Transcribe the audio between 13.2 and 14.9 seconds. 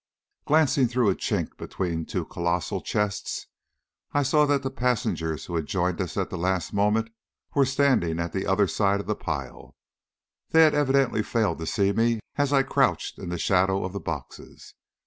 the shadow of the boxes.